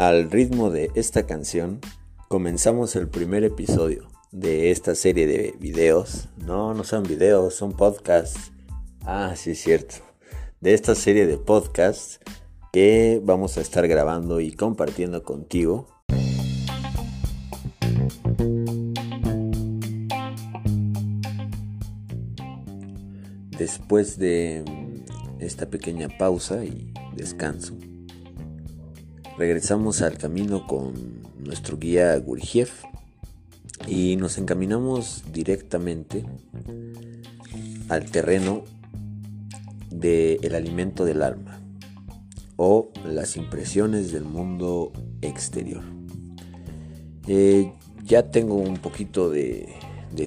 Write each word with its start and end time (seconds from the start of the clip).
Al 0.00 0.30
ritmo 0.30 0.70
de 0.70 0.90
esta 0.94 1.26
canción, 1.26 1.78
comenzamos 2.28 2.96
el 2.96 3.06
primer 3.06 3.44
episodio 3.44 4.08
de 4.32 4.70
esta 4.70 4.94
serie 4.94 5.26
de 5.26 5.54
videos. 5.60 6.30
No, 6.38 6.72
no 6.72 6.84
son 6.84 7.02
videos, 7.02 7.54
son 7.54 7.74
podcasts. 7.74 8.50
Ah, 9.04 9.34
sí, 9.36 9.50
es 9.50 9.60
cierto. 9.60 9.96
De 10.62 10.72
esta 10.72 10.94
serie 10.94 11.26
de 11.26 11.36
podcasts 11.36 12.18
que 12.72 13.20
vamos 13.22 13.58
a 13.58 13.60
estar 13.60 13.86
grabando 13.86 14.40
y 14.40 14.52
compartiendo 14.52 15.22
contigo. 15.22 15.86
Después 23.50 24.18
de 24.18 24.64
esta 25.40 25.68
pequeña 25.68 26.08
pausa 26.16 26.64
y 26.64 26.90
descanso, 27.14 27.76
regresamos 29.40 30.02
al 30.02 30.18
camino 30.18 30.66
con 30.66 30.92
nuestro 31.38 31.78
guía 31.78 32.14
Gurjiev 32.18 32.68
y 33.88 34.16
nos 34.16 34.36
encaminamos 34.36 35.24
directamente 35.32 36.26
al 37.88 38.10
terreno 38.10 38.64
del 39.90 40.54
alimento 40.54 41.06
del 41.06 41.22
alma 41.22 41.58
o 42.56 42.90
las 43.06 43.38
impresiones 43.38 44.12
del 44.12 44.24
mundo 44.24 44.92
exterior. 45.22 45.84
Eh, 47.26 47.72
ya 48.04 48.30
tengo 48.30 48.56
un 48.56 48.76
poquito 48.76 49.30
de, 49.30 49.74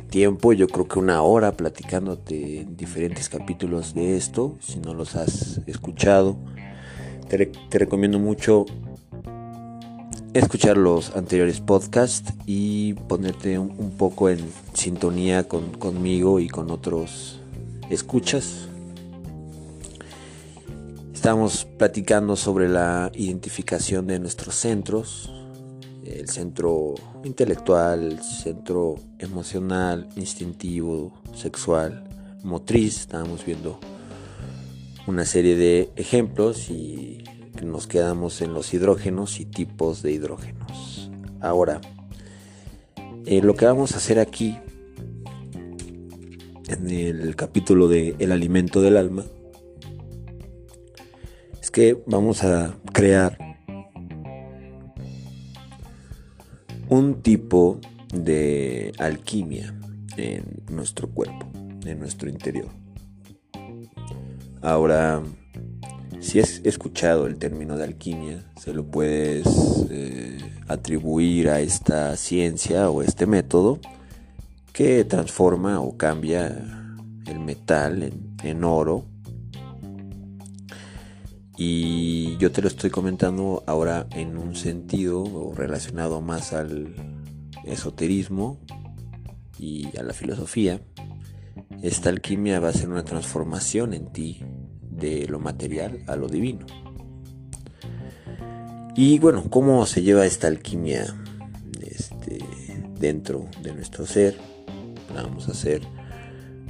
tiempo, 0.09 0.53
yo 0.53 0.67
creo 0.67 0.87
que 0.87 0.97
una 0.97 1.21
hora 1.21 1.51
platicándote 1.51 2.65
diferentes 2.67 3.29
capítulos 3.29 3.93
de 3.93 4.17
esto, 4.17 4.57
si 4.59 4.79
no 4.79 4.95
los 4.95 5.15
has 5.15 5.61
escuchado. 5.67 6.35
Te 7.29 7.79
recomiendo 7.79 8.17
mucho 8.17 8.65
escuchar 10.33 10.77
los 10.77 11.15
anteriores 11.15 11.59
podcasts 11.59 12.33
y 12.45 12.93
ponerte 12.93 13.59
un, 13.59 13.91
poco 13.91 14.29
en 14.29 14.39
sintonía 14.73 15.47
conmigo 15.47 16.39
y 16.39 16.49
con 16.49 16.71
otros 16.71 17.39
escuchas. 17.89 18.67
Estamos 21.13 21.65
platicando 21.77 22.35
sobre 22.35 22.67
la 22.67 23.11
identificación 23.13 24.07
de 24.07 24.19
nuestros 24.19 24.55
centros, 24.55 25.31
el 26.03 26.27
centro 26.27 26.95
intelectual, 27.23 28.13
el 28.13 28.21
centro 28.21 28.95
emocional, 29.19 30.09
instintivo, 30.15 31.13
sexual, 31.35 32.03
motriz. 32.43 33.01
Estábamos 33.01 33.45
viendo 33.45 33.79
una 35.07 35.25
serie 35.25 35.55
de 35.55 35.91
ejemplos 35.95 36.69
y 36.69 37.23
nos 37.65 37.87
quedamos 37.87 38.41
en 38.41 38.53
los 38.53 38.73
hidrógenos 38.73 39.39
y 39.39 39.45
tipos 39.45 40.01
de 40.01 40.11
hidrógenos. 40.11 41.11
Ahora, 41.41 41.81
eh, 43.25 43.41
lo 43.41 43.55
que 43.55 43.65
vamos 43.65 43.93
a 43.93 43.97
hacer 43.97 44.19
aquí, 44.19 44.57
en 46.67 46.89
el 46.89 47.35
capítulo 47.35 47.87
de 47.87 48.15
El 48.19 48.31
alimento 48.31 48.81
del 48.81 48.97
alma, 48.97 49.25
es 51.61 51.71
que 51.71 52.01
vamos 52.05 52.43
a 52.43 52.75
crear 52.91 53.37
un 56.89 57.21
tipo 57.21 57.79
de 58.13 58.91
alquimia 58.99 59.73
en 60.17 60.63
nuestro 60.69 61.09
cuerpo, 61.09 61.47
en 61.85 61.99
nuestro 61.99 62.29
interior. 62.29 62.69
Ahora, 64.61 65.21
si 66.23 66.39
has 66.39 66.61
escuchado 66.63 67.27
el 67.27 67.37
término 67.37 67.75
de 67.75 67.83
alquimia, 67.83 68.45
se 68.57 68.73
lo 68.73 68.85
puedes 68.85 69.45
eh, 69.89 70.37
atribuir 70.69 71.49
a 71.49 71.59
esta 71.59 72.15
ciencia 72.15 72.89
o 72.89 73.01
este 73.01 73.25
método 73.25 73.79
que 74.71 75.03
transforma 75.03 75.81
o 75.81 75.97
cambia 75.97 76.47
el 77.27 77.39
metal 77.39 78.13
en, 78.41 78.63
oro. 78.63 79.05
Y 81.57 82.37
yo 82.37 82.51
te 82.53 82.61
lo 82.61 82.69
estoy 82.69 82.89
comentando 82.89 83.61
ahora 83.67 84.07
en 84.11 84.37
un 84.37 84.55
sentido 84.55 85.51
relacionado 85.53 86.21
más 86.21 86.53
al 86.53 86.95
esoterismo 87.65 88.59
y 89.59 89.95
a 89.97 90.03
la 90.03 90.13
filosofía. 90.13 90.79
Esta 91.81 92.09
alquimia 92.09 92.61
va 92.61 92.69
a 92.69 92.73
ser 92.73 92.89
una 92.89 93.03
transformación 93.03 93.93
en 93.93 94.07
ti 94.13 94.41
de 94.97 95.27
lo 95.27 95.39
material 95.39 96.03
a 96.07 96.15
lo 96.15 96.27
divino. 96.27 96.65
Y 98.95 99.17
bueno, 99.19 99.45
¿cómo 99.49 99.85
se 99.85 100.03
lleva 100.03 100.25
esta 100.25 100.47
alquimia 100.47 101.15
este, 101.81 102.39
dentro 102.99 103.47
de 103.61 103.73
nuestro 103.73 104.05
ser? 104.05 104.37
La 105.15 105.23
vamos 105.23 105.47
a 105.47 105.51
hacer 105.51 105.81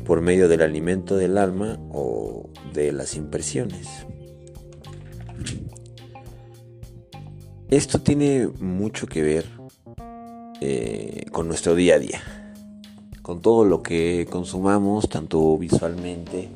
por 0.05 0.21
medio 0.21 0.47
del 0.47 0.61
alimento 0.61 1.17
del 1.17 1.37
alma 1.37 1.79
o 1.91 2.49
de 2.73 2.91
las 2.91 3.15
impresiones. 3.15 4.05
Esto 7.69 7.99
tiene 7.99 8.47
mucho 8.59 9.07
que 9.07 9.21
ver 9.21 9.45
eh, 10.61 11.25
con 11.31 11.47
nuestro 11.47 11.75
día 11.75 11.95
a 11.95 11.99
día, 11.99 12.21
con 13.21 13.41
todo 13.41 13.65
lo 13.65 13.81
que 13.81 14.27
consumamos, 14.29 15.09
tanto 15.09 15.57
visualmente 15.57 16.49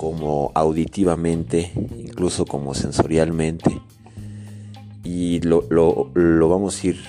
como 0.00 0.50
auditivamente, 0.54 1.72
incluso 1.76 2.46
como 2.46 2.72
sensorialmente. 2.72 3.82
Y 5.04 5.40
lo, 5.42 5.60
vamos 6.48 6.82
a 6.82 6.86
ir 6.86 7.00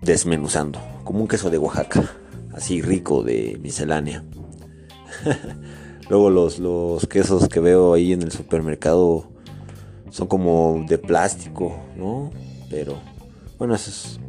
desmenuzando, 0.00 0.78
como 1.02 1.22
un 1.22 1.26
queso 1.26 1.50
de 1.50 1.58
Oaxaca, 1.58 2.08
así 2.52 2.80
rico 2.82 3.24
de 3.24 3.58
miscelánea. 3.60 4.22
Luego 6.08 6.30
los, 6.30 6.60
los 6.60 7.04
quesos 7.08 7.48
que 7.48 7.58
veo 7.58 7.94
ahí 7.94 8.12
en 8.12 8.22
el 8.22 8.30
supermercado 8.30 9.28
son 10.10 10.28
como 10.28 10.84
de 10.88 10.98
plástico, 10.98 11.80
¿no? 11.96 12.30
Pero 12.70 12.96
bueno, 13.58 13.74
eso 13.74 13.90
es 13.90 14.20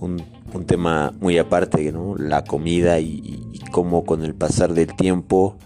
un, 0.00 0.20
tema 0.66 1.14
muy 1.20 1.38
aparte, 1.38 1.92
¿no? 1.92 2.16
La 2.16 2.42
comida 2.42 2.98
y, 2.98 3.20
y 3.52 3.60
cómo 3.70 4.04
con 4.04 4.24
el 4.24 4.34
pasar 4.34 4.74
del 4.74 4.96
tiempo 4.96 5.58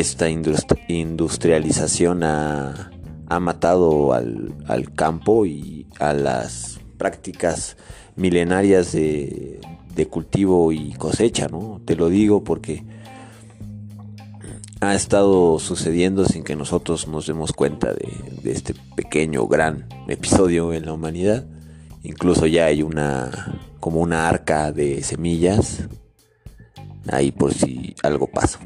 esta 0.00 0.28
industrialización 0.28 2.22
ha, 2.22 2.90
matado 3.40 4.12
al, 4.12 4.92
campo 4.94 5.46
y 5.46 5.86
a 5.98 6.12
las 6.12 6.80
prácticas 6.96 7.76
milenarias 8.16 8.92
de, 8.92 9.60
cultivo 10.10 10.70
y 10.72 10.92
cosecha, 10.92 11.48
¿no? 11.48 11.80
Te 11.84 11.96
lo 11.96 12.08
digo 12.08 12.44
porque 12.44 12.84
ha 14.80 14.94
estado 14.94 15.58
sucediendo 15.58 16.24
sin 16.24 16.44
que 16.44 16.54
nosotros 16.54 17.08
nos 17.08 17.26
demos 17.26 17.52
cuenta 17.52 17.92
de, 17.92 18.08
de, 18.42 18.52
este 18.52 18.74
pequeño 18.94 19.48
gran 19.48 19.88
episodio 20.06 20.72
en 20.72 20.86
la 20.86 20.92
humanidad. 20.92 21.44
Incluso 22.04 22.46
ya 22.46 22.66
hay 22.66 22.82
una 22.82 23.60
como 23.80 24.00
una 24.00 24.28
arca 24.28 24.70
de 24.70 25.02
semillas 25.02 25.88
ahí 27.10 27.32
por 27.32 27.52
si 27.52 27.94
algo 28.02 28.28
pasa. 28.28 28.60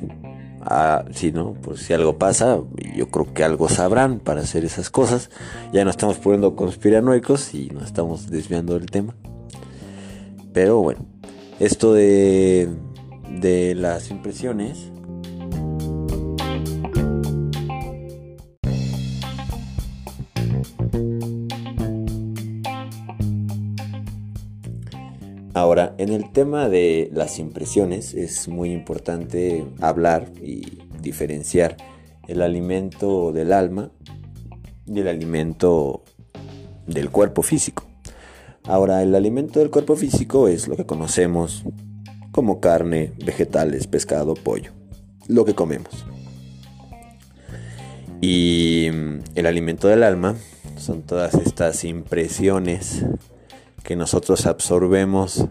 Ah, 0.64 1.04
si 1.12 1.32
no, 1.32 1.54
pues 1.54 1.80
si 1.80 1.92
algo 1.92 2.18
pasa, 2.18 2.60
yo 2.94 3.08
creo 3.08 3.34
que 3.34 3.42
algo 3.42 3.68
sabrán 3.68 4.20
para 4.20 4.42
hacer 4.42 4.64
esas 4.64 4.90
cosas. 4.90 5.28
Ya 5.72 5.84
no 5.84 5.90
estamos 5.90 6.18
poniendo 6.18 6.54
conspiranoicos 6.54 7.52
y 7.54 7.70
nos 7.70 7.84
estamos 7.84 8.30
desviando 8.30 8.74
del 8.74 8.86
tema. 8.86 9.14
Pero 10.52 10.78
bueno, 10.78 11.04
esto 11.58 11.92
de, 11.92 12.68
de 13.40 13.74
las 13.74 14.10
impresiones. 14.10 14.91
En 26.02 26.08
el 26.08 26.32
tema 26.32 26.68
de 26.68 27.10
las 27.12 27.38
impresiones 27.38 28.14
es 28.14 28.48
muy 28.48 28.72
importante 28.72 29.64
hablar 29.80 30.32
y 30.42 30.80
diferenciar 31.00 31.76
el 32.26 32.42
alimento 32.42 33.30
del 33.30 33.52
alma 33.52 33.92
y 34.84 34.98
el 34.98 35.06
alimento 35.06 36.02
del 36.88 37.10
cuerpo 37.10 37.42
físico. 37.42 37.84
Ahora, 38.64 39.00
el 39.04 39.14
alimento 39.14 39.60
del 39.60 39.70
cuerpo 39.70 39.94
físico 39.94 40.48
es 40.48 40.66
lo 40.66 40.76
que 40.76 40.86
conocemos 40.86 41.62
como 42.32 42.58
carne, 42.58 43.12
vegetales, 43.24 43.86
pescado, 43.86 44.34
pollo, 44.34 44.72
lo 45.28 45.44
que 45.44 45.54
comemos. 45.54 46.04
Y 48.20 48.88
el 49.36 49.46
alimento 49.46 49.86
del 49.86 50.02
alma 50.02 50.34
son 50.78 51.02
todas 51.02 51.34
estas 51.34 51.84
impresiones 51.84 53.04
que 53.84 53.94
nosotros 53.94 54.46
absorbemos 54.46 55.46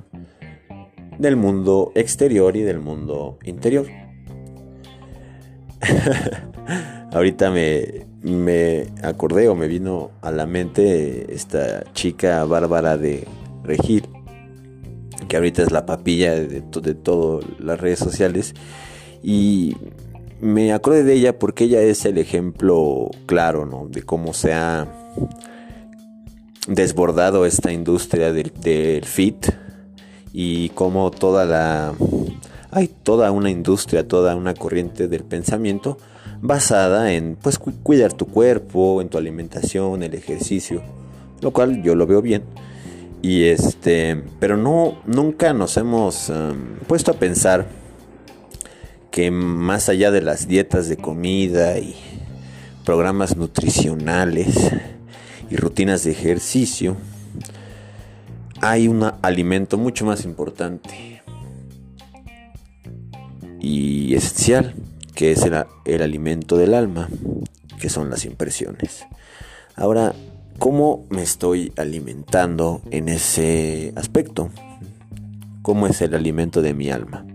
del 1.21 1.35
mundo 1.35 1.91
exterior 1.93 2.57
y 2.57 2.61
del 2.61 2.79
mundo 2.79 3.37
interior. 3.43 3.85
Ahorita 7.13 7.51
me, 7.51 8.07
me 8.23 8.87
acordé 9.03 9.47
o 9.47 9.55
me 9.55 9.67
vino 9.67 10.09
a 10.21 10.31
la 10.31 10.47
mente 10.47 11.31
esta 11.33 11.83
chica 11.93 12.43
Bárbara 12.45 12.97
de 12.97 13.27
Regil, 13.63 14.07
que 15.27 15.35
ahorita 15.35 15.61
es 15.61 15.71
la 15.71 15.85
papilla 15.85 16.33
de, 16.33 16.61
de 16.61 16.95
todas 16.95 17.45
las 17.59 17.79
redes 17.79 17.99
sociales. 17.99 18.55
Y 19.21 19.77
me 20.39 20.73
acordé 20.73 21.03
de 21.03 21.13
ella 21.13 21.37
porque 21.37 21.65
ella 21.65 21.81
es 21.81 22.05
el 22.05 22.17
ejemplo 22.17 23.11
claro, 23.27 23.67
¿no? 23.67 23.87
De 23.87 24.01
cómo 24.01 24.33
se 24.33 24.53
ha 24.53 24.87
desbordado 26.67 27.45
esta 27.45 27.71
industria 27.71 28.33
del, 28.33 28.51
del 28.61 29.05
fit 29.05 29.60
y 30.33 30.69
cómo 30.69 31.11
toda 31.11 31.45
la 31.45 31.93
hay 32.71 32.87
toda 32.87 33.31
una 33.31 33.49
industria, 33.49 34.07
toda 34.07 34.35
una 34.35 34.53
corriente 34.53 35.07
del 35.07 35.23
pensamiento 35.23 35.97
basada 36.41 37.13
en 37.13 37.35
pues 37.35 37.59
cuidar 37.59 38.13
tu 38.13 38.27
cuerpo, 38.27 39.01
en 39.01 39.09
tu 39.09 39.17
alimentación, 39.17 40.03
el 40.03 40.13
ejercicio, 40.13 40.81
lo 41.41 41.51
cual 41.51 41.83
yo 41.83 41.95
lo 41.95 42.07
veo 42.07 42.21
bien. 42.21 42.43
Y 43.21 43.43
este, 43.43 44.23
pero 44.39 44.57
no 44.57 44.99
nunca 45.05 45.53
nos 45.53 45.77
hemos 45.77 46.29
em, 46.29 46.77
puesto 46.87 47.11
a 47.11 47.15
pensar 47.15 47.67
que 49.11 49.29
más 49.29 49.89
allá 49.89 50.09
de 50.09 50.21
las 50.21 50.47
dietas 50.47 50.87
de 50.87 50.97
comida 50.97 51.77
y 51.77 51.95
programas 52.85 53.35
nutricionales 53.35 54.71
y 55.51 55.57
rutinas 55.57 56.03
de 56.05 56.11
ejercicio, 56.11 56.95
hay 58.61 58.87
un 58.87 59.11
alimento 59.23 59.77
mucho 59.77 60.05
más 60.05 60.23
importante 60.23 61.21
y 63.59 64.13
esencial 64.13 64.75
que 65.15 65.31
es 65.31 65.43
el, 65.43 66.01
alimento 66.01 66.57
del 66.57 66.73
alma, 66.73 67.09
que 67.79 67.89
son 67.89 68.09
las 68.09 68.25
impresiones. 68.25 69.05
Ahora, 69.75 70.13
¿cómo 70.57 71.05
me 71.09 71.21
estoy 71.21 71.73
alimentando 71.75 72.81
en 72.91 73.09
ese 73.09 73.93
aspecto? 73.95 74.49
¿Cómo 75.61 75.87
es 75.87 76.01
el 76.01 76.15
alimento 76.15 76.61
de 76.61 76.73
mi 76.73 76.89
alma? 76.89 77.25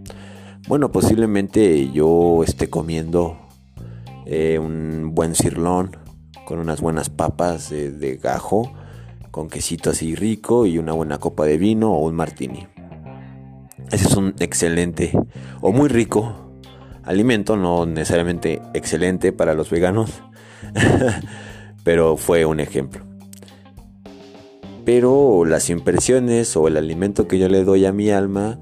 Bueno, 0.68 0.90
posiblemente 0.90 1.92
yo 1.92 2.42
esté 2.44 2.70
comiendo 2.70 3.36
eh, 4.24 4.58
un 4.58 5.12
buen 5.14 5.34
cirlón 5.34 5.96
con 6.44 6.58
unas 6.58 6.80
buenas 6.80 7.08
papas 7.08 7.70
de 7.70 8.18
gajo, 8.20 8.72
con 9.36 9.50
quesito 9.50 9.90
así 9.90 10.14
rico 10.14 10.64
y 10.64 10.78
una 10.78 10.94
buena 10.94 11.18
copa 11.18 11.44
de 11.44 11.58
vino 11.58 11.92
o 11.92 12.06
un 12.06 12.14
martini. 12.14 12.66
Ese 13.92 14.06
es 14.06 14.16
un 14.16 14.34
excelente 14.38 15.12
o 15.60 15.72
muy 15.72 15.90
rico 15.90 16.54
alimento, 17.02 17.54
no 17.54 17.84
necesariamente 17.84 18.62
excelente 18.72 19.34
para 19.34 19.52
los 19.52 19.68
veganos, 19.68 20.10
pero 21.84 22.16
fue 22.16 22.46
un 22.46 22.60
ejemplo. 22.60 23.04
Pero 24.86 25.44
las 25.44 25.68
impresiones 25.68 26.56
o 26.56 26.66
el 26.66 26.78
alimento 26.78 27.28
que 27.28 27.38
yo 27.38 27.50
le 27.50 27.62
doy 27.62 27.84
a 27.84 27.92
mi 27.92 28.08
alma, 28.08 28.58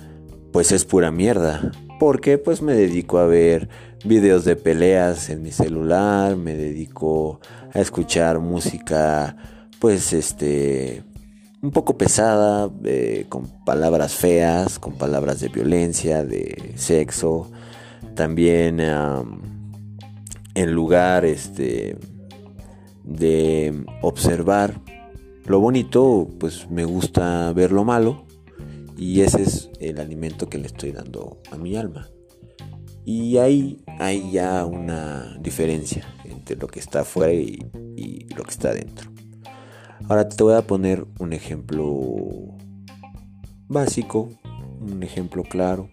pues 0.52 0.72
es 0.72 0.84
pura 0.84 1.12
mierda. 1.12 1.70
Porque 2.00 2.36
pues 2.36 2.62
me 2.62 2.74
dedico 2.74 3.18
a 3.18 3.26
ver 3.26 3.68
videos 4.04 4.44
de 4.44 4.56
peleas 4.56 5.30
en 5.30 5.40
mi 5.40 5.52
celular, 5.52 6.34
me 6.34 6.56
dedico 6.56 7.38
a 7.72 7.78
escuchar 7.78 8.40
música 8.40 9.36
pues 9.84 10.14
este 10.14 11.02
un 11.60 11.70
poco 11.70 11.98
pesada, 11.98 12.70
eh, 12.84 13.26
con 13.28 13.48
palabras 13.66 14.14
feas, 14.14 14.78
con 14.78 14.94
palabras 14.94 15.40
de 15.40 15.48
violencia, 15.48 16.24
de 16.24 16.72
sexo, 16.76 17.50
también 18.14 18.80
en 18.80 20.72
lugar 20.72 21.26
este, 21.26 21.98
de 23.04 23.84
observar 24.00 24.80
lo 25.44 25.60
bonito, 25.60 26.30
pues 26.40 26.70
me 26.70 26.86
gusta 26.86 27.52
ver 27.52 27.70
lo 27.70 27.84
malo 27.84 28.24
y 28.96 29.20
ese 29.20 29.42
es 29.42 29.70
el 29.80 30.00
alimento 30.00 30.48
que 30.48 30.56
le 30.56 30.68
estoy 30.68 30.92
dando 30.92 31.42
a 31.50 31.58
mi 31.58 31.76
alma. 31.76 32.08
Y 33.04 33.36
ahí 33.36 33.84
hay 33.98 34.30
ya 34.30 34.64
una 34.64 35.36
diferencia 35.42 36.06
entre 36.24 36.56
lo 36.56 36.68
que 36.68 36.80
está 36.80 37.00
afuera 37.00 37.34
y, 37.34 37.58
y 37.98 38.34
lo 38.34 38.44
que 38.44 38.50
está 38.50 38.70
adentro. 38.70 39.14
Ahora 40.06 40.28
te 40.28 40.42
voy 40.44 40.54
a 40.54 40.66
poner 40.66 41.06
un 41.18 41.32
ejemplo 41.32 42.54
básico, 43.68 44.30
un 44.80 45.02
ejemplo 45.02 45.42
claro 45.44 45.88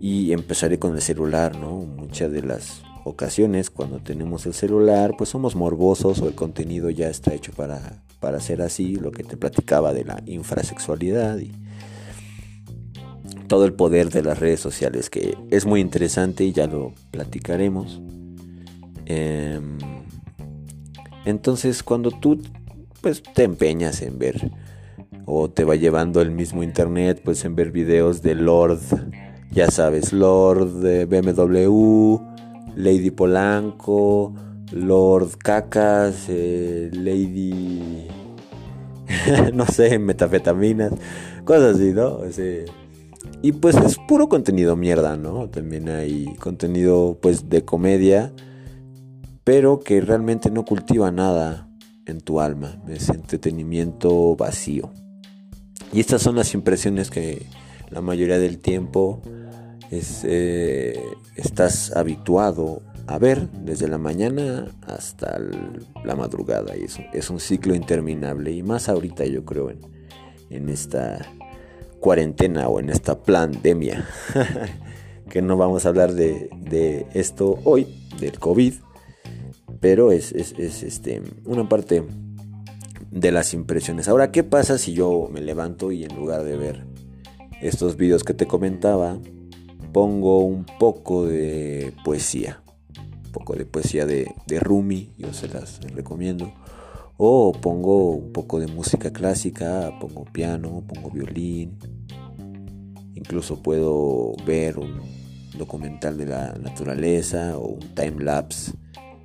y 0.00 0.32
empezaré 0.32 0.80
con 0.80 0.96
el 0.96 1.02
celular, 1.02 1.56
¿no? 1.56 1.76
Muchas 1.76 2.32
de 2.32 2.42
las 2.42 2.82
ocasiones 3.04 3.70
cuando 3.70 4.00
tenemos 4.00 4.46
el 4.46 4.54
celular, 4.54 5.14
pues 5.16 5.30
somos 5.30 5.54
morbosos 5.54 6.20
o 6.20 6.26
el 6.26 6.34
contenido 6.34 6.90
ya 6.90 7.08
está 7.08 7.32
hecho 7.34 7.52
para, 7.52 8.02
para 8.18 8.40
ser 8.40 8.62
así, 8.62 8.96
lo 8.96 9.12
que 9.12 9.22
te 9.22 9.36
platicaba 9.36 9.92
de 9.92 10.04
la 10.04 10.20
infrasexualidad 10.26 11.38
y 11.38 11.52
todo 13.46 13.64
el 13.64 13.74
poder 13.74 14.10
de 14.10 14.24
las 14.24 14.40
redes 14.40 14.58
sociales, 14.58 15.08
que 15.08 15.36
es 15.50 15.66
muy 15.66 15.80
interesante 15.80 16.44
y 16.44 16.52
ya 16.52 16.66
lo 16.66 16.92
platicaremos. 17.12 18.00
Em, 19.06 19.78
entonces, 21.24 21.82
cuando 21.82 22.10
tú 22.10 22.42
pues 23.00 23.22
te 23.22 23.44
empeñas 23.44 24.02
en 24.02 24.18
ver 24.18 24.50
o 25.26 25.50
te 25.50 25.64
va 25.64 25.76
llevando 25.76 26.20
el 26.20 26.30
mismo 26.30 26.62
internet, 26.62 27.20
pues 27.24 27.44
en 27.44 27.54
ver 27.54 27.70
videos 27.70 28.22
de 28.22 28.34
Lord 28.34 28.80
ya 29.50 29.70
sabes, 29.70 30.12
Lord 30.12 30.80
de 30.80 31.06
BMW, 31.06 32.20
Lady 32.76 33.10
Polanco, 33.10 34.34
Lord 34.72 35.38
Cacas, 35.38 36.26
eh, 36.28 36.90
Lady, 36.92 38.06
no 39.54 39.66
sé, 39.66 39.98
metafetaminas, 39.98 40.92
cosas 41.44 41.76
así, 41.76 41.92
¿no? 41.92 42.20
y 43.40 43.52
pues 43.52 43.76
es 43.76 43.96
puro 44.06 44.28
contenido 44.28 44.76
mierda, 44.76 45.16
¿no? 45.16 45.48
También 45.48 45.88
hay 45.88 46.26
contenido 46.36 47.18
pues 47.20 47.48
de 47.48 47.64
comedia, 47.64 48.32
pero 49.44 49.80
que 49.80 50.00
realmente 50.00 50.50
no 50.50 50.64
cultiva 50.64 51.10
nada 51.10 51.67
en 52.08 52.20
tu 52.20 52.40
alma, 52.40 52.82
es 52.88 53.08
entretenimiento 53.08 54.34
vacío. 54.34 54.90
Y 55.92 56.00
estas 56.00 56.22
son 56.22 56.36
las 56.36 56.54
impresiones 56.54 57.10
que 57.10 57.46
la 57.90 58.00
mayoría 58.00 58.38
del 58.38 58.58
tiempo 58.58 59.22
es, 59.90 60.22
eh, 60.24 61.00
estás 61.36 61.96
habituado 61.96 62.82
a 63.06 63.18
ver 63.18 63.48
desde 63.50 63.88
la 63.88 63.96
mañana 63.96 64.66
hasta 64.86 65.38
la 66.04 66.14
madrugada 66.14 66.76
y 66.76 66.84
es, 66.84 66.98
es 67.14 67.30
un 67.30 67.40
ciclo 67.40 67.74
interminable 67.74 68.52
y 68.52 68.62
más 68.62 68.90
ahorita 68.90 69.24
yo 69.24 69.46
creo 69.46 69.70
en, 69.70 69.80
en 70.50 70.68
esta 70.68 71.26
cuarentena 72.00 72.68
o 72.68 72.80
en 72.80 72.90
esta 72.90 73.22
pandemia 73.22 74.06
que 75.30 75.40
no 75.40 75.56
vamos 75.56 75.86
a 75.86 75.88
hablar 75.88 76.12
de, 76.12 76.50
de, 76.58 77.06
esto 77.14 77.58
hoy 77.64 77.86
del 78.20 78.38
COVID 78.38 78.74
pero 79.80 80.12
es, 80.12 80.32
es, 80.32 80.54
es 80.58 80.82
este, 80.82 81.22
una 81.44 81.68
parte 81.68 82.04
de 83.10 83.32
las 83.32 83.54
impresiones 83.54 84.08
ahora 84.08 84.30
qué 84.32 84.44
pasa 84.44 84.76
si 84.76 84.92
yo 84.92 85.28
me 85.32 85.40
levanto 85.40 85.92
y 85.92 86.04
en 86.04 86.14
lugar 86.14 86.44
de 86.44 86.56
ver 86.56 86.84
estos 87.62 87.96
vídeos 87.96 88.22
que 88.22 88.34
te 88.34 88.46
comentaba 88.46 89.18
pongo 89.92 90.44
un 90.44 90.64
poco 90.78 91.26
de 91.26 91.92
poesía, 92.04 92.62
un 93.24 93.32
poco 93.32 93.54
de 93.54 93.66
poesía 93.66 94.06
de, 94.06 94.32
de 94.46 94.60
Rumi, 94.60 95.12
yo 95.18 95.32
se 95.32 95.48
las 95.48 95.80
recomiendo. 95.92 96.52
O 97.16 97.52
pongo 97.52 98.12
un 98.12 98.32
poco 98.32 98.60
de 98.60 98.68
música 98.68 99.12
clásica, 99.12 99.92
pongo 100.00 100.24
piano, 100.24 100.84
pongo 100.86 101.10
violín. 101.10 101.78
Incluso 103.14 103.60
puedo 103.60 104.34
ver 104.46 104.78
un 104.78 105.00
documental 105.58 106.16
de 106.16 106.26
la 106.26 106.52
naturaleza 106.52 107.58
o 107.58 107.70
un 107.70 107.94
time 107.94 108.22
lapse 108.22 108.72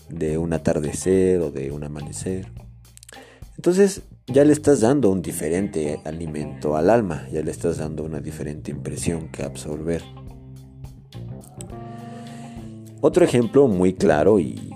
de 0.10 0.38
un 0.38 0.54
atardecer 0.54 1.40
o 1.42 1.52
de 1.52 1.72
un 1.72 1.84
amanecer. 1.84 2.52
Entonces 3.56 4.02
ya 4.28 4.44
le 4.44 4.54
estás 4.54 4.82
dando 4.82 5.10
un 5.10 5.22
diferente 5.22 6.00
alimento 6.06 6.76
al 6.76 6.90
alma, 6.90 7.28
ya 7.32 7.42
le 7.42 7.52
estás 7.52 7.78
dando 7.78 8.04
una 8.04 8.20
diferente 8.20 8.72
impresión 8.72 9.30
que 9.30 9.44
absorber. 9.44 10.02
Otro 13.02 13.26
ejemplo 13.26 13.68
muy 13.68 13.94
claro 13.94 14.40
y, 14.40 14.70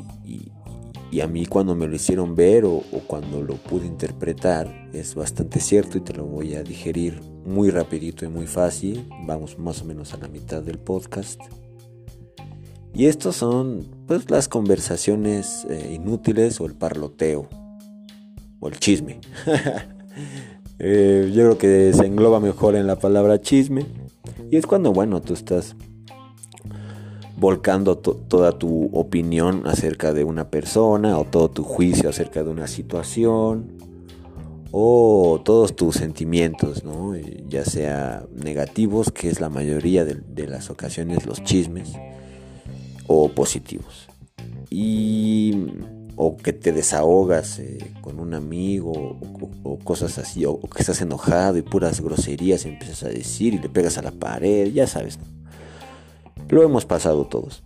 a 1.22 1.28
mí 1.28 1.48
cuando 1.48 1.74
me 1.74 1.88
lo 1.88 1.96
hicieron 1.96 2.36
ver 2.36 2.66
o, 2.66 2.84
cuando 3.08 3.42
lo 3.42 3.56
pude 3.56 3.88
interpretar 3.88 4.90
es 4.94 5.16
bastante 5.16 5.60
cierto 5.60 5.98
y 5.98 6.02
te 6.02 6.14
lo 6.14 6.26
voy 6.26 6.54
a 6.54 6.62
digerir 6.62 7.22
muy 7.44 7.72
rapidito 7.72 8.26
y 8.26 8.28
muy 8.28 8.46
fácil. 8.46 9.10
Vamos 9.26 9.58
más 9.58 9.82
o 9.82 9.86
menos 9.86 10.14
a 10.14 10.18
la 10.18 10.28
mitad 10.28 10.62
del 10.62 10.78
podcast. 10.78 11.42
Y 12.98 13.06
estos 13.06 13.36
son 13.36 13.86
pues 14.08 14.32
las 14.32 14.48
conversaciones 14.48 15.68
eh, 15.70 15.94
inútiles 15.94 16.60
o 16.60 16.66
el 16.66 16.74
parloteo 16.74 17.48
o 18.60 18.68
el 18.68 18.80
chisme. 18.80 19.22
Eh, 20.80 21.32
yo 21.34 21.42
creo 21.42 21.58
que 21.58 21.92
se 21.92 22.06
engloba 22.06 22.40
mejor 22.40 22.76
en 22.76 22.86
la 22.86 22.98
palabra 22.98 23.42
chisme. 23.42 23.88
Y 24.52 24.58
es 24.58 24.68
cuando, 24.68 24.94
bueno, 24.94 25.22
tú 25.22 25.34
estás 25.34 25.76
volcando 27.36 27.98
toda 27.98 28.52
tu 28.52 28.92
opinión 28.94 29.64
acerca 29.66 30.14
de 30.14 30.24
una 30.24 30.52
persona 30.52 31.18
o 31.18 31.26
todo 31.26 31.50
tu 31.50 31.64
juicio 31.64 32.10
acerca 32.10 32.44
de 32.44 32.52
una 32.52 32.68
situación 32.68 33.72
o 34.72 35.42
todos 35.44 35.76
tus 35.76 35.96
sentimientos, 35.96 36.84
¿no? 36.84 37.16
ya 37.48 37.66
sea 37.66 38.26
negativos, 38.36 39.12
que 39.12 39.30
es 39.30 39.42
la 39.42 39.50
mayoría 39.50 40.06
de, 40.06 40.48
las 40.48 40.70
ocasiones 40.70 41.26
los 41.26 41.44
chismes, 41.44 41.94
o 43.08 43.30
positivos. 43.30 44.08
Y, 44.70 45.66
o 46.16 46.36
que 46.36 46.52
te 46.52 46.72
desahogas 46.72 47.60
eh, 47.60 47.78
con 48.02 48.20
un 48.20 48.34
amigo 48.34 49.18
o, 49.64 49.80
cosas 49.80 50.18
así, 50.18 50.46
o, 50.46 50.60
que 50.60 50.82
estás 50.82 51.02
enojado 51.02 51.58
y 51.58 51.62
puras 51.62 52.02
groserías 52.02 52.66
empiezas 52.66 53.04
a 53.04 53.10
decir 53.10 53.54
y 53.54 53.60
le 53.60 53.70
pegas 53.70 53.98
a 53.98 54.02
la 54.02 54.12
pared, 54.12 54.72
ya 54.72 54.88
sabes. 54.88 55.20
Lo 56.50 56.64
hemos 56.64 56.86
pasado 56.86 57.26
todos. 57.26 57.64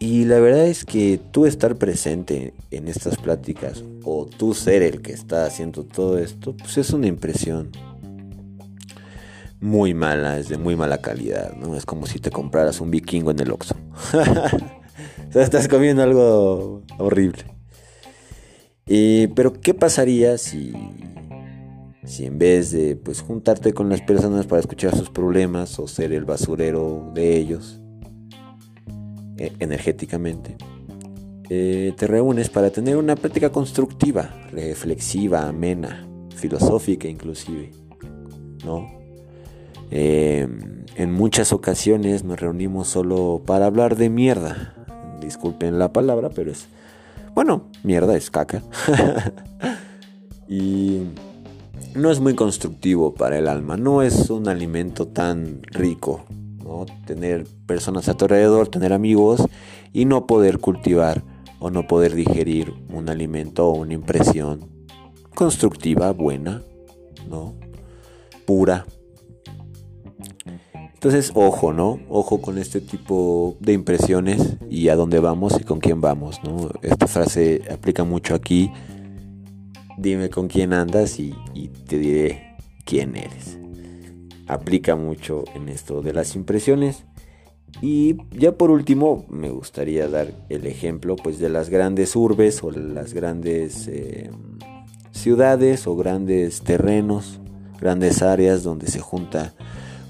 Y 0.00 0.26
la 0.26 0.38
verdad 0.38 0.66
es 0.66 0.84
que 0.84 1.20
tú 1.32 1.44
estar 1.44 1.76
presente 1.76 2.54
en 2.70 2.86
estas 2.86 3.16
pláticas 3.16 3.82
o 4.04 4.26
tú 4.26 4.54
ser 4.54 4.82
el 4.82 5.02
que 5.02 5.12
está 5.12 5.44
haciendo 5.44 5.82
todo 5.82 6.18
esto, 6.18 6.56
pues 6.56 6.78
es 6.78 6.90
una 6.90 7.08
impresión 7.08 7.72
muy 9.60 9.94
mala, 9.94 10.38
es 10.38 10.48
de 10.48 10.58
muy 10.58 10.76
mala 10.76 10.98
calidad, 10.98 11.54
¿no? 11.56 11.74
Es 11.76 11.84
como 11.84 12.06
si 12.06 12.18
te 12.18 12.30
compraras 12.30 12.80
un 12.80 12.90
vikingo 12.90 13.30
en 13.30 13.40
el 13.40 13.50
Oxxo. 13.50 13.74
o 14.14 15.32
sea, 15.32 15.42
estás 15.42 15.68
comiendo 15.68 16.02
algo 16.02 16.82
horrible. 16.98 17.44
pero 18.86 19.60
¿qué 19.60 19.74
pasaría 19.74 20.38
si, 20.38 20.72
si 22.04 22.26
en 22.26 22.38
vez 22.38 22.70
de 22.70 22.96
pues 22.96 23.20
juntarte 23.20 23.72
con 23.72 23.88
las 23.88 24.00
personas 24.00 24.46
para 24.46 24.60
escuchar 24.60 24.96
sus 24.96 25.10
problemas 25.10 25.78
o 25.78 25.88
ser 25.88 26.12
el 26.12 26.24
basurero 26.24 27.10
de 27.14 27.36
ellos, 27.36 27.80
e, 29.36 29.52
energéticamente, 29.58 30.56
eh, 31.50 31.94
te 31.96 32.06
reúnes 32.06 32.48
para 32.48 32.70
tener 32.70 32.96
una 32.96 33.16
práctica 33.16 33.50
constructiva, 33.50 34.34
reflexiva, 34.52 35.48
amena, 35.48 36.06
filosófica 36.36 37.08
inclusive, 37.08 37.70
¿no? 38.64 38.97
Em, 39.90 40.84
en 40.96 41.12
muchas 41.12 41.52
ocasiones 41.52 42.24
nos 42.24 42.40
reunimos 42.40 42.88
solo 42.88 43.42
para 43.44 43.66
hablar 43.66 43.96
de 43.96 44.10
mierda. 44.10 44.74
Disculpen 45.20 45.78
la 45.78 45.92
palabra, 45.92 46.30
pero 46.30 46.50
es... 46.50 46.68
Bueno, 47.34 47.68
mierda 47.82 48.16
es 48.16 48.30
caca. 48.30 48.62
y 50.48 51.02
no 51.94 52.10
es 52.10 52.20
muy 52.20 52.34
constructivo 52.34 53.14
para 53.14 53.38
el 53.38 53.48
alma, 53.48 53.76
no 53.76 54.02
es 54.02 54.30
un 54.30 54.48
alimento 54.48 55.08
tan 55.08 55.62
rico 55.62 56.24
Tener 57.06 57.46
personas 57.66 58.08
a 58.08 58.14
tu 58.14 58.26
alrededor, 58.26 58.68
tener 58.68 58.92
amigos 58.92 59.42
y 59.92 60.04
no 60.04 60.26
poder 60.26 60.58
cultivar 60.58 61.22
o 61.60 61.70
no 61.70 61.86
poder 61.86 62.14
digerir 62.14 62.74
un 62.92 63.08
alimento 63.08 63.68
o 63.68 63.78
una 63.78 63.94
impresión 63.94 64.68
constructiva, 65.34 66.12
buena, 66.12 66.62
¿no? 67.28 67.54
Pura. 68.44 68.86
Entonces, 70.98 71.30
ojo, 71.34 71.72
¿no? 71.72 72.00
Ojo 72.08 72.40
con 72.40 72.58
este 72.58 72.80
tipo 72.80 73.56
de 73.60 73.72
impresiones 73.72 74.56
y 74.68 74.88
a 74.88 74.96
dónde 74.96 75.20
vamos 75.20 75.54
y 75.60 75.64
con 75.64 75.78
quién 75.78 76.00
vamos, 76.00 76.40
¿no? 76.42 76.70
Esta 76.82 77.06
frase 77.06 77.62
aplica 77.70 78.04
mucho 78.04 78.34
aquí. 78.34 78.70
Dime 79.96 80.28
con 80.28 80.48
quién 80.48 80.72
andas 80.72 81.18
y 81.18 81.34
te 81.86 81.98
diré 81.98 82.56
quién 82.84 83.16
eres 83.16 83.58
aplica 84.48 84.96
mucho 84.96 85.44
en 85.54 85.68
esto 85.68 86.02
de 86.02 86.12
las 86.12 86.34
impresiones. 86.34 87.04
Y 87.82 88.16
ya 88.32 88.52
por 88.52 88.70
último 88.70 89.26
me 89.28 89.50
gustaría 89.50 90.08
dar 90.08 90.32
el 90.48 90.66
ejemplo 90.66 91.16
pues 91.16 91.38
de 91.38 91.50
las 91.50 91.68
grandes 91.68 92.16
urbes 92.16 92.64
o 92.64 92.70
las 92.70 93.12
grandes 93.12 93.86
eh, 93.88 94.30
ciudades 95.12 95.86
o 95.86 95.94
grandes 95.94 96.62
terrenos, 96.62 97.40
grandes 97.78 98.22
áreas 98.22 98.62
donde 98.62 98.88
se 98.88 99.00
junta 99.00 99.54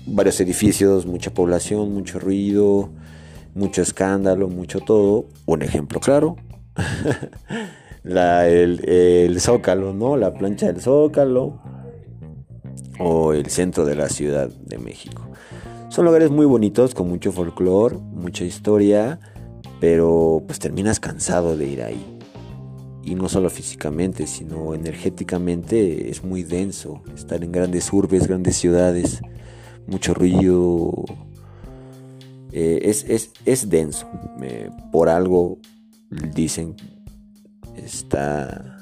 varios 0.09 0.41
edificios, 0.41 1.07
mucha 1.07 1.33
población, 1.33 1.93
mucho 1.93 2.19
ruido, 2.19 2.91
mucho 3.55 3.83
escándalo, 3.83 4.49
mucho 4.49 4.81
todo. 4.81 5.27
Un 5.47 5.62
ejemplo 5.62 6.00
claro, 6.00 6.37
la, 8.03 8.49
el, 8.49 8.88
el, 8.88 9.41
zócalo, 9.41 9.93
¿no? 9.93 10.17
La 10.17 10.35
plancha 10.35 10.67
del 10.67 10.81
zócalo 10.81 11.61
o 12.99 13.33
el 13.33 13.47
centro 13.47 13.85
de 13.85 13.95
la 13.95 14.09
Ciudad 14.09 14.49
de 14.49 14.79
México. 14.79 15.23
Son 15.88 16.05
lugares 16.05 16.31
muy 16.31 16.47
bonitos, 16.47 16.95
con 16.95 17.09
mucho 17.09 17.33
folclore, 17.33 17.97
mucha 17.97 18.45
historia, 18.45 19.21
pero 19.81 20.43
pues 20.47 20.59
terminas 20.59 21.00
cansado 21.00 21.57
de 21.57 21.67
ir 21.67 21.83
ahí. 21.83 22.19
Y 23.03 23.15
no 23.15 23.29
solo 23.29 23.49
físicamente, 23.49 24.27
sino 24.27 24.75
energéticamente 24.75 26.11
es 26.11 26.23
muy 26.23 26.43
denso. 26.43 27.03
Estar 27.15 27.43
en 27.43 27.53
grandes 27.53 27.91
urbes, 27.91 28.27
grandes 28.27 28.57
ciudades, 28.57 29.23
mucho 29.88 30.14
ruido. 30.14 30.92
Eh, 32.52 32.80
es, 32.85 33.33
es, 33.45 33.68
denso. 33.68 34.07
por 34.92 35.09
algo 35.09 35.59
dicen 36.35 36.76
está 37.76 38.78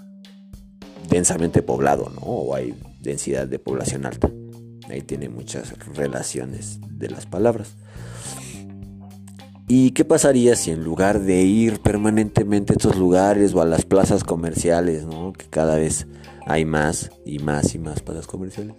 densamente 1.08 1.62
poblado, 1.62 2.10
¿no? 2.10 2.20
O 2.20 2.54
hay 2.54 2.74
densidad 3.00 3.46
de 3.46 3.58
población 3.58 4.06
alta. 4.06 4.30
Ahí 4.88 5.02
tiene 5.02 5.28
muchas 5.28 5.72
relaciones 5.94 6.78
de 6.88 7.10
las 7.10 7.26
palabras. 7.26 7.74
¿Y 9.68 9.90
qué 9.90 10.04
pasaría 10.04 10.54
si 10.54 10.70
en 10.70 10.84
lugar 10.84 11.20
de 11.22 11.42
ir 11.42 11.80
permanentemente 11.80 12.72
a 12.72 12.76
estos 12.76 12.96
lugares 12.96 13.52
o 13.52 13.60
a 13.60 13.64
las 13.64 13.84
plazas 13.84 14.22
comerciales, 14.22 15.04
¿no? 15.04 15.32
que 15.32 15.46
cada 15.46 15.74
vez 15.74 16.06
hay 16.46 16.64
más 16.64 17.10
y 17.24 17.40
más 17.40 17.74
y 17.74 17.80
más 17.80 18.00
plazas 18.00 18.28
comerciales? 18.28 18.76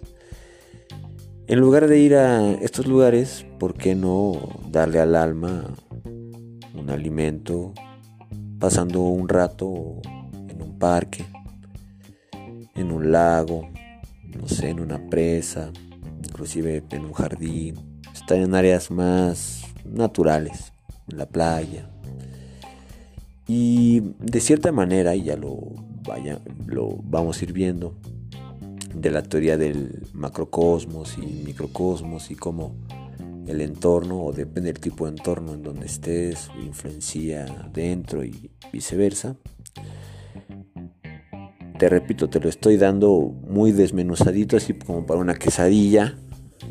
En 1.48 1.60
lugar 1.60 1.86
de 1.88 1.98
ir 1.98 2.14
a 2.14 2.52
estos 2.52 2.86
lugares, 2.86 3.46
¿por 3.58 3.72
qué 3.72 3.94
no 3.94 4.60
darle 4.70 5.00
al 5.00 5.16
alma 5.16 5.64
un 6.74 6.90
alimento 6.90 7.72
pasando 8.58 9.00
un 9.00 9.30
rato 9.30 10.02
en 10.46 10.60
un 10.60 10.78
parque, 10.78 11.24
en 12.74 12.92
un 12.92 13.10
lago, 13.10 13.66
no 14.38 14.46
sé, 14.46 14.68
en 14.68 14.80
una 14.80 15.08
presa, 15.08 15.72
inclusive 16.22 16.84
en 16.90 17.06
un 17.06 17.14
jardín, 17.14 18.02
estar 18.12 18.36
en 18.36 18.54
áreas 18.54 18.90
más 18.90 19.62
naturales, 19.86 20.74
en 21.10 21.16
la 21.16 21.24
playa. 21.24 21.88
Y 23.46 24.00
de 24.18 24.40
cierta 24.40 24.70
manera, 24.70 25.16
y 25.16 25.22
ya 25.22 25.36
lo, 25.36 25.56
vaya, 26.06 26.40
lo 26.66 26.98
vamos 27.04 27.40
a 27.40 27.44
ir 27.44 27.54
viendo, 27.54 27.94
de 28.94 29.10
la 29.10 29.22
teoría 29.22 29.56
del 29.56 30.02
macrocosmos 30.12 31.18
y 31.18 31.42
microcosmos 31.44 32.30
y 32.30 32.34
cómo 32.34 32.76
el 33.46 33.60
entorno, 33.60 34.22
o 34.22 34.32
depende 34.32 34.72
del 34.72 34.80
tipo 34.80 35.06
de 35.06 35.16
entorno 35.16 35.54
en 35.54 35.62
donde 35.62 35.86
estés, 35.86 36.50
influencia 36.62 37.46
dentro 37.72 38.24
y 38.24 38.50
viceversa, 38.72 39.36
te 41.78 41.88
repito, 41.88 42.28
te 42.28 42.40
lo 42.40 42.48
estoy 42.48 42.76
dando 42.76 43.34
muy 43.48 43.72
desmenuzadito, 43.72 44.56
así 44.56 44.74
como 44.74 45.06
para 45.06 45.20
una 45.20 45.34
quesadilla 45.34 46.18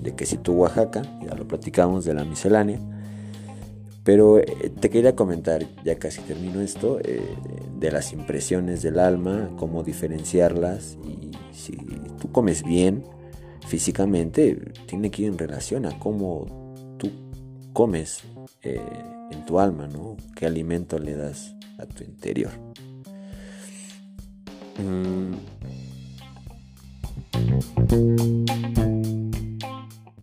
de 0.01 0.13
quesito 0.15 0.51
Oaxaca, 0.51 1.01
ya 1.25 1.33
lo 1.33 1.47
platicamos 1.47 2.03
de 2.03 2.13
la 2.13 2.25
miscelánea. 2.25 2.79
Pero 4.07 4.39
eh, 4.39 4.71
te 4.79 4.89
quería 4.89 5.17
comentar, 5.17 5.65
ya 5.83 5.99
casi 5.99 6.21
termino 6.21 6.61
esto, 6.61 6.97
eh, 7.03 7.21
de 7.77 7.91
las 7.91 8.13
impresiones 8.13 8.81
del 8.81 8.99
alma, 8.99 9.51
cómo 9.57 9.83
diferenciarlas 9.83 10.97
y 11.03 11.31
si 11.51 11.75
tú 12.17 12.31
comes 12.31 12.63
bien 12.63 13.03
físicamente, 13.67 14.71
tiene 14.85 15.11
que 15.11 15.23
ir 15.23 15.27
en 15.27 15.37
relación 15.37 15.85
a 15.85 15.99
cómo 15.99 16.45
tú 16.97 17.11
comes 17.73 18.23
eh, 18.61 18.79
en 19.29 19.45
tu 19.45 19.59
alma, 19.59 19.87
¿no? 19.87 20.15
¿Qué 20.37 20.45
alimento 20.45 20.99
le 20.99 21.13
das 21.13 21.53
a 21.77 21.85
tu 21.85 22.05
interior? 22.05 22.53
Mm. 24.77 25.33